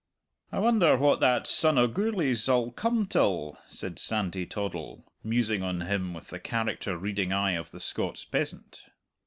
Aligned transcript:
"I 0.51 0.57
wonder 0.57 0.97
what 0.97 1.19
that 1.19 1.45
son 1.45 1.77
o' 1.77 1.85
Gourlay's 1.87 2.49
'ull 2.49 2.71
come 2.71 3.05
till," 3.05 3.59
said 3.67 3.99
Sandy 3.99 4.47
Toddle, 4.47 5.05
musing 5.23 5.61
on 5.61 5.81
him 5.81 6.15
with 6.15 6.29
the 6.29 6.39
character 6.39 6.97
reading 6.97 7.31
eye 7.31 7.51
of 7.51 7.69
the 7.69 7.79
Scots 7.79 8.25
peasant. 8.25 8.81